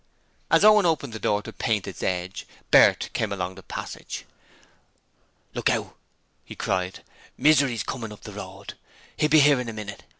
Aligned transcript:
As 0.49 0.65
Owen 0.65 0.87
opened 0.87 1.13
the 1.13 1.19
door 1.19 1.43
to 1.43 1.53
paint 1.53 1.87
its 1.87 2.01
edge, 2.01 2.47
Bert 2.71 3.11
came 3.13 3.31
along 3.31 3.53
the 3.53 3.61
passage. 3.61 4.25
'Look 5.53 5.69
out!' 5.69 5.95
he 6.43 6.55
cried, 6.55 7.03
'Misery's 7.37 7.83
comin' 7.83 8.11
up 8.11 8.21
the 8.21 8.33
road. 8.33 8.73
'E'll 9.21 9.29
be 9.29 9.43
'ere 9.43 9.59
in 9.59 9.69
a 9.69 9.73
minit.' 9.73 10.01